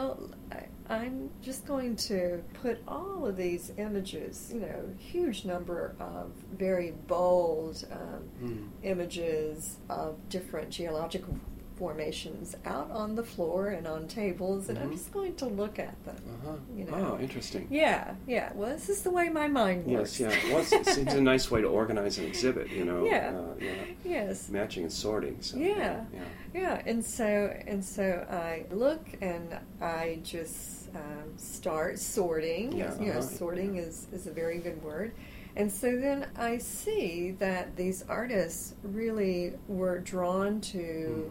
[0.52, 6.32] I, I'm just going to put all of these images, you know, huge number of
[6.58, 8.68] very bold um, Mm.
[8.84, 11.38] images of different geological
[11.78, 14.94] formations out on the floor and on tables, and I'm Mhm.
[14.94, 16.16] just going to look at them.
[16.44, 16.56] Uh-huh.
[16.76, 17.18] You know.
[17.18, 17.68] Oh, interesting.
[17.70, 18.52] Yeah, yeah.
[18.56, 20.20] Well, this is the way my mind works.
[20.20, 20.52] Yes, yeah.
[20.54, 23.06] Well, it's, it seems a nice way to organize an exhibit, you know.
[23.06, 23.34] Yeah.
[23.38, 23.72] Uh, yeah.
[24.04, 24.50] yes.
[24.50, 25.38] Matching and sorting.
[25.42, 26.06] So, Yeah.
[26.14, 26.22] Yeah.
[26.54, 32.72] Yeah, and so and so I look and I just um, start sorting.
[32.72, 35.12] Yeah, you know, uh-huh, sorting is is a very good word.
[35.58, 40.78] And so then I see that these artists really were drawn to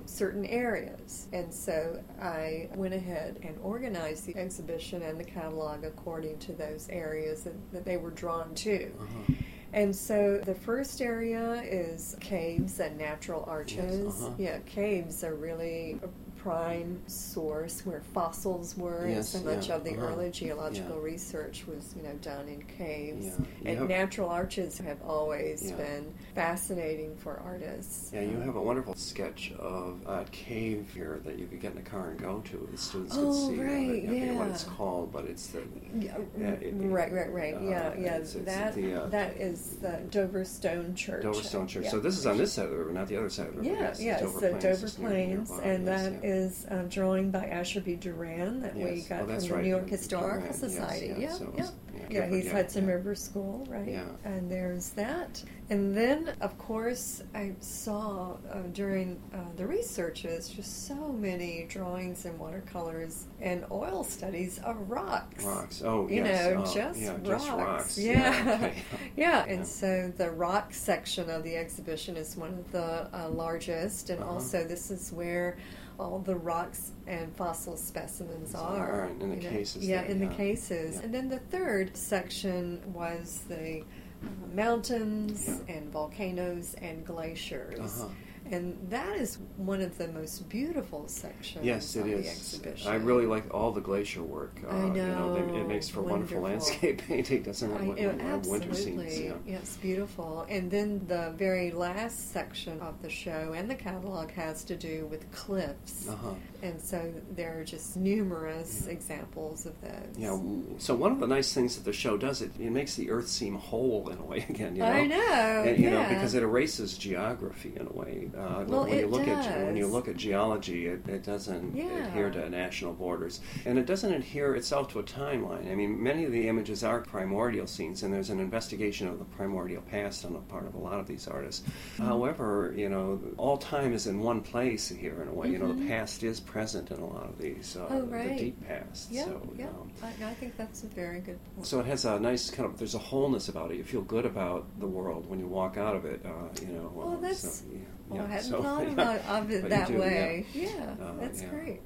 [0.02, 0.08] Mm.
[0.08, 1.28] certain areas.
[1.32, 6.88] And so I went ahead and organized the exhibition and the catalog according to those
[6.88, 8.86] areas that, that they were drawn to.
[8.86, 9.34] Uh-huh.
[9.74, 14.22] And so the first area is caves and natural arches.
[14.22, 14.30] uh-huh.
[14.38, 16.00] Yeah, caves are really
[16.44, 20.08] prime source where fossils were, and so much yeah, of the uh-huh.
[20.08, 21.02] early geological Yeah.
[21.12, 23.32] research was, you know, done in caves.
[23.62, 23.70] Yeah.
[23.70, 25.76] And natural arches have always Yeah.
[25.76, 28.10] been fascinating for artists.
[28.12, 31.78] Yeah, you have a wonderful sketch of a cave here that you could get in
[31.78, 32.68] a car and go to.
[32.70, 33.58] The students could Oh, see.
[33.58, 35.62] uh, right, I forget what it's called, but it's the
[35.98, 37.54] Yeah, Yeah, it- right, right, right.
[37.54, 38.16] uh, yeah, yeah.
[38.16, 41.22] it's- it's that the, uh, that is the Dover Stone Church.
[41.22, 41.84] Dover Stone Church.
[41.84, 41.90] Yeah.
[41.90, 43.62] So this is on this side of the river, not the other side of the
[43.62, 43.74] river.
[43.74, 46.33] Yeah, yes, yeah, Dover the Plains Dover is Plains, and yes, that yeah.
[46.34, 47.94] Is a drawing by Asher B.
[47.94, 49.62] Durand that we got Oh, from the right.
[49.62, 51.06] New York Historical Durand, yes, Society.
[51.06, 51.66] yeah, yeah, so yeah.
[51.94, 52.86] yeah, Yeah, he's Hudson.
[52.88, 53.86] River School, right?
[53.88, 54.06] Yeah.
[54.24, 55.42] And there's that.
[55.70, 62.24] And then, of course, I saw uh, during uh, the researches just so many drawings
[62.24, 65.44] and watercolors and oil studies of rocks.
[65.44, 65.82] Rocks.
[65.84, 66.52] Oh, You yes.
[66.54, 67.28] know, oh, just, yeah, rocks.
[67.28, 67.98] just rocks.
[68.10, 68.72] Yeah.
[69.16, 74.10] Yeah, and so the rock section of the exhibition is one of the uh, largest,
[74.10, 74.32] and Uh-huh.
[74.34, 75.56] also this is where
[75.98, 79.04] all the rocks and fossil specimens Are are.
[79.06, 79.48] in the know.
[79.50, 80.96] cases Yeah, in the cases.
[80.96, 81.02] Yeah.
[81.02, 85.76] And then the third section was the uh, mountains Yeah.
[85.76, 87.78] and volcanoes and glaciers.
[88.02, 88.08] Uh-huh.
[88.50, 92.26] And that is one of the most beautiful sections Yes, it of is.
[92.26, 92.90] exhibition.
[92.90, 94.60] I really like all the glacier work.
[94.64, 95.52] Uh, I You know, know.
[95.52, 96.42] they- it makes for wonderful Wonderful.
[96.42, 97.74] landscape painting, doesn't it?
[97.74, 99.00] I, When- when we're winter scenes.
[99.02, 99.32] absolutely.
[99.52, 99.56] Yeah.
[99.58, 100.46] It's beautiful.
[100.50, 105.06] And then the very last section of the show and the catalog has to do
[105.10, 106.08] with cliffs.
[106.08, 106.34] Uh-huh.
[106.62, 108.92] And so there are just numerous Yeah.
[108.92, 109.90] examples of those.
[110.18, 110.38] Yeah.
[110.78, 113.28] So one of the nice things that the show does it it makes the Earth
[113.28, 114.76] seem whole in a way again.
[114.76, 114.88] You know?
[114.88, 115.64] I know.
[115.66, 116.02] And, you yeah.
[116.02, 118.30] know because it erases geography in a way.
[118.36, 122.06] Uh, Well, when you look at when you look at geology, it, it doesn't Yeah.
[122.06, 125.70] adhere to national borders, and it doesn't adhere itself to a timeline.
[125.70, 129.24] I mean, many of the images are primordial scenes, and there's an investigation of the
[129.24, 131.66] primordial past on the part of a lot of these artists.
[131.68, 132.04] Mm-hmm.
[132.06, 135.48] However, you know, all time is in one place here in a way.
[135.50, 135.88] You know, the Mhm.
[135.88, 137.76] past is present in a lot of these.
[137.76, 139.10] Uh, Oh, The deep past.
[139.12, 139.66] Yeah, so, yeah.
[139.68, 141.66] um, I, I think that's a very good point.
[141.66, 143.76] so it has a nice kind of there's a wholeness about it.
[143.76, 146.20] You feel good about the world when you walk out of it.
[146.24, 146.90] Uh, you know.
[146.94, 148.92] Well, uh, that's- so, yeah, well, I yeah, hadn't so- thought yeah.
[148.92, 150.46] about of it that do, way.
[150.54, 150.68] Yeah,
[151.00, 151.48] Uh, that's yeah.
[151.48, 151.80] great.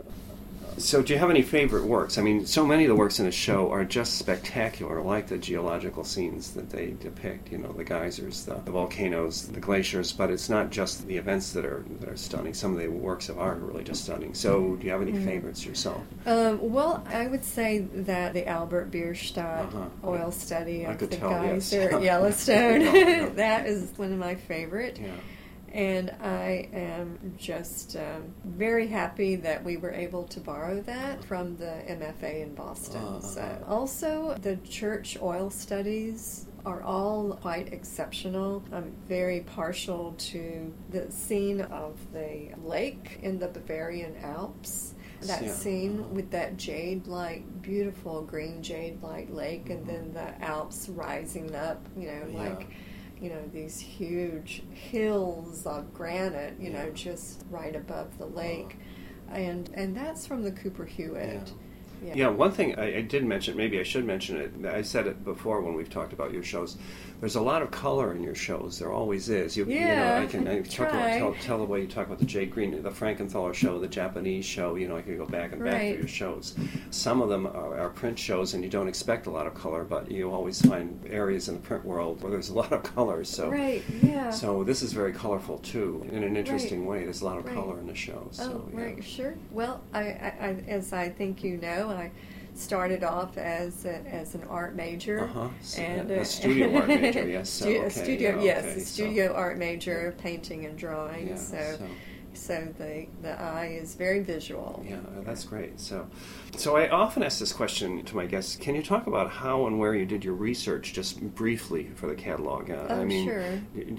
[0.76, 2.18] So, do you have any favorite works?
[2.18, 5.37] I mean, so many of the works in the show are just spectacular, like the
[5.38, 7.50] geological scenes that they depict.
[7.50, 10.12] You know, the geysers, the, the volcanoes, the glaciers.
[10.12, 12.54] But it's not just the events that are that are stunning.
[12.54, 14.35] Some of the works of art are really just stunning.
[14.35, 15.24] So, do you have any Mhm.
[15.24, 16.02] favorites yourself?
[16.26, 19.87] Um, well, I would say that the Albert Bierstadt Uh-huh.
[20.09, 21.72] oil study I of the tell, yes.
[21.72, 23.28] at Yellowstone, Yeah, yeah.
[23.35, 25.00] that is one of my favorite.
[25.02, 25.09] Yeah.
[25.72, 31.57] And I am just um, very happy that we were able to borrow that from
[31.57, 33.02] the MFA in Boston.
[33.02, 33.20] Uh-huh.
[33.20, 38.62] So also, the Church oil studies are all quite exceptional.
[38.72, 44.94] I'm very partial to the scene of the lake in the Bavarian Alps.
[45.22, 45.52] That Yeah.
[45.52, 46.09] scene Uh-huh.
[46.14, 49.87] with that jade-like, beautiful green jade-like lake, and Mhm.
[49.87, 52.38] then the Alps rising up, you know, Yeah.
[52.50, 52.66] like
[53.20, 58.76] you know these huge hills of granite you know just right above the lake
[59.31, 61.52] and and that's from the Cooper Hewitt
[62.02, 62.14] Yeah.
[62.14, 64.52] Yeah, one thing I, I did mention, maybe I should mention it.
[64.66, 66.76] I said it before when we've talked about your shows.
[67.20, 68.78] There's a lot of color in your shows.
[68.78, 69.57] There always is.
[69.57, 72.20] You, you know, I can I talk about, tell, tell the way you talk about
[72.20, 74.76] the jade green, the Frankenthaler show, the Japanese show.
[74.76, 75.90] You know, I could go back and back Right.
[75.94, 76.54] through your shows.
[76.90, 79.83] Some of them are, are print shows, and you don't expect a lot of color,
[79.83, 83.24] but you always find areas in the print world where there's a lot of color.
[83.24, 87.02] So, right yeah so this is very colorful too, in an interesting way.
[87.02, 87.54] There's a lot of Right.
[87.54, 88.28] color in the show.
[88.31, 88.85] So, oh yeah.
[88.85, 92.11] right sure well I, I, I as i think you know i
[92.59, 95.49] started off as a, as an art major Uh-huh.
[95.61, 98.81] S- and a studio art major, yes, so, a okay, studio yeah, yes okay, a
[98.81, 101.87] so- studio art major painting and drawing Yeah, so so-
[102.35, 105.81] so the the eye is very visual Yeah, that's great.
[105.81, 106.07] So,
[106.57, 109.79] so I often ask this question to my guests: Can you talk about how and
[109.81, 112.71] where you did your research, just briefly, for the catalog?
[112.71, 113.44] Uh, Oh, I mean, sure.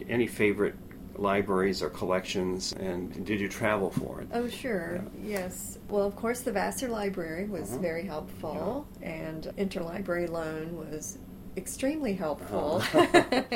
[0.07, 0.75] any favorite
[1.19, 4.27] libraries or collections, and did you travel for it?
[4.33, 5.03] Oh, sure.
[5.23, 5.77] Yes.
[5.89, 7.79] Well, of course, the Vassar Library was Uh-huh.
[7.81, 11.17] very helpful, and interlibrary loan was
[11.57, 12.81] extremely helpful.
[12.81, 13.41] Uh-huh.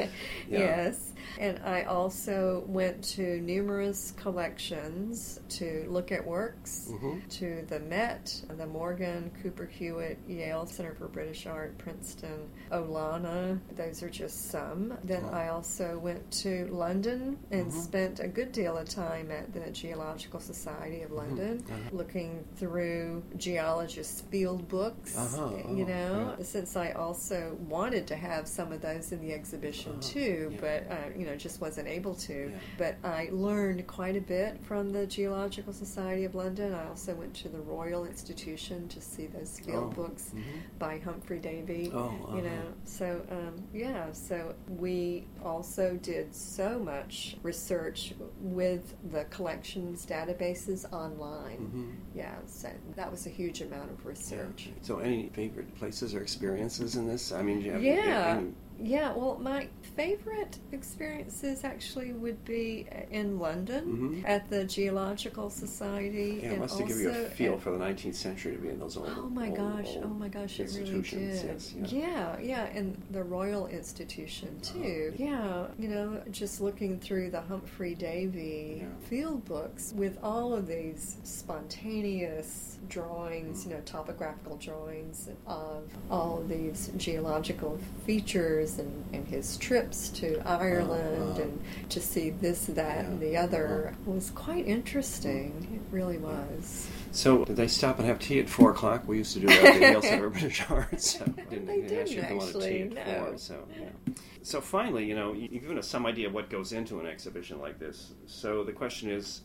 [0.50, 0.60] Yeah.
[0.60, 1.13] Yes.
[1.40, 7.28] And I also went to numerous collections to look at works, Mhm.
[7.40, 13.60] to the Met, the Morgan, Cooper Hewitt, Yale Center for British Art, Princeton, Olana.
[13.76, 14.98] Those are just some.
[15.04, 15.32] Then Wow.
[15.32, 17.72] I also went to London and Mhm.
[17.84, 21.80] spent a good deal of time at the Geological Society of London, Uh-huh.
[21.92, 25.18] looking through geologists' field books.
[25.18, 26.44] Uh-huh, You oh, know, yeah.
[26.44, 30.58] since I also wanted to have some of those in the exhibition Uh-huh, too, yeah.
[30.62, 32.50] but uh, you know, just wasn't able to.
[32.52, 32.58] Yeah.
[32.78, 36.74] But I learned quite a bit from the Geological Society of London.
[36.74, 40.42] I also went to the Royal Institution to see those field Oh, books mhm.
[40.80, 41.92] by Humphry Davy.
[41.94, 42.42] Oh, You uh-huh.
[42.42, 50.92] know, so um, yeah, so we also did so much research with the collections databases
[50.94, 51.58] online.
[51.58, 52.18] Mhm.
[52.18, 54.70] Yeah, so that was a huge amount of research.
[54.82, 57.32] So, any favorite places or experiences in this?
[57.32, 58.36] I mean, do you have Yeah.
[58.38, 64.30] any- Yeah, well, my favorite experiences actually would be uh, in London Mhm.
[64.30, 66.40] at the Geological Society.
[66.42, 68.68] Yeah, it and must have given you a feel for the 19th century to be
[68.70, 69.08] in those old.
[69.16, 69.96] Oh my old- gosh!
[69.96, 70.60] old Oh my gosh!
[70.60, 71.84] It really institutions, did.
[71.86, 72.00] Yes, yeah.
[72.00, 74.74] yeah, yeah, and the Royal Institution uh-huh.
[74.84, 75.14] too.
[75.18, 79.08] Yeah, you know, just looking through the Humphry Davy Yeah.
[79.10, 83.70] field books with all of these spontaneous drawings, mm-hmm.
[83.70, 90.42] you know, topographical drawings of all of these geological features and, and his trips to
[90.48, 91.42] Ireland uh.
[91.44, 93.44] and to see this, that, and the Yeah.
[93.44, 95.68] other was quite interesting.
[95.76, 96.88] It really was.
[97.12, 99.08] So, did they stop and have tea at four o'clock?
[99.08, 101.20] We used to do that at the Yale Center of British Arts.
[101.20, 103.26] So didn't, They didn't actually on tea at no.
[103.26, 103.38] four.
[103.38, 104.14] So, yeah.
[104.42, 107.06] So finally, you know, you- you've given us some idea of what goes into an
[107.06, 108.14] exhibition like this.
[108.26, 109.42] So the question is,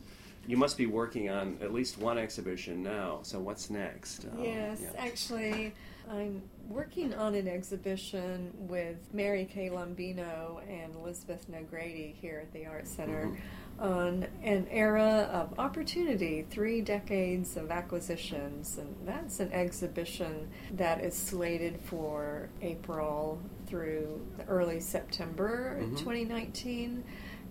[0.47, 3.18] you must be working on at least one exhibition now.
[3.22, 4.24] So what's next?
[4.24, 4.91] Um, Yes, yeah.
[4.97, 5.74] actually,
[6.11, 12.66] I'm working on an exhibition with Mary Kay Lombino and Elizabeth Nogrady here at the
[12.66, 13.83] Art Center Mhm.
[13.83, 18.77] on an era of opportunity, three decades of acquisitions.
[18.77, 25.97] And that's an exhibition that is slated for April through early September Mhm.
[25.97, 27.03] 2019.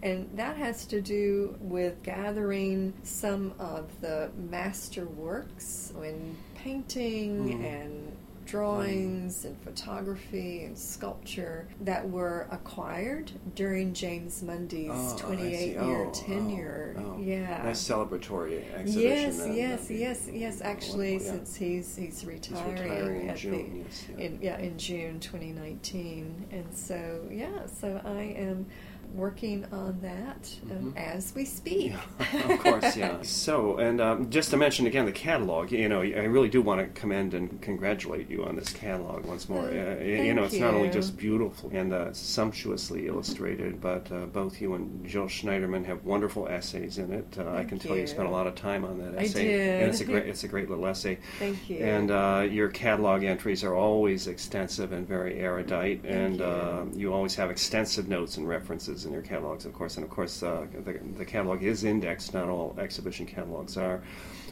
[0.03, 7.65] And that has to do with gathering some of the master works in painting Mhm.
[7.65, 8.16] and
[8.47, 16.07] drawings and photography and sculpture that were acquired during James Mundy's Oh, 28 year Oh,
[16.07, 16.95] oh, tenure.
[16.97, 17.17] oh.
[17.19, 17.61] Yeah.
[17.63, 19.01] Nice celebratory exhibition.
[19.01, 19.97] Yes, then, yes, then.
[19.99, 20.61] yes, yes.
[20.61, 21.19] Actually, yeah.
[21.19, 23.51] since he's he's He's retiring, retiring in June.
[23.73, 24.25] the yes, yeah.
[24.25, 28.65] in yeah in June 2019, and so yeah, so I am
[29.13, 30.97] working on that um, Mhm.
[30.97, 31.93] as we speak.
[32.33, 33.17] Yeah, of course, yeah.
[33.23, 36.81] So, and um, just to mention again the catalog, you know, I really do want
[36.81, 39.63] to commend and congratulate you on this catalog once more.
[39.63, 44.11] Oh, uh, you know, thank it's not only just beautiful and uh, sumptuously illustrated, but
[44.11, 47.37] uh, both you and Jill Schneiderman have wonderful essays in it.
[47.37, 48.01] Uh, I can tell you.
[48.01, 48.07] you.
[48.07, 49.81] spent a lot of time on that essay, I did.
[49.83, 51.17] and it's a great, it's a great little essay.
[51.39, 51.77] Thank you.
[51.79, 56.45] And uh, your catalog entries are always extensive and very erudite, and you.
[56.45, 59.97] uh, you always have extensive notes and references in your catalogs, of course.
[59.97, 62.33] And of course, uh, the, the catalog is indexed.
[62.33, 64.01] Not all exhibition catalogs are,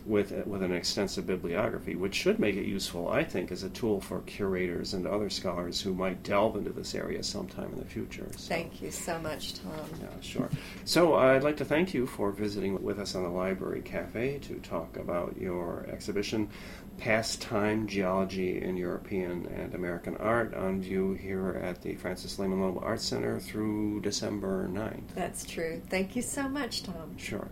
[0.05, 3.99] with with an extensive bibliography, which should make it useful, I think, as a tool
[3.99, 8.27] for curators and other scholars who might delve into this area sometime in the future.
[8.37, 8.49] So.
[8.49, 9.71] Thank you so much, Tom.
[9.99, 10.49] Yeah, sure.
[10.83, 14.55] So I'd like to thank you for visiting with us on the Library Cafe to
[14.59, 16.49] talk about your exhibition,
[16.97, 22.61] Past Time Geology in European and American Art, on view here at the Frances Lehman
[22.61, 25.13] Loeb Art Center through December 9th.
[25.13, 25.81] That's true.
[25.89, 27.17] Thank you so much, Tom.
[27.17, 27.47] Sure.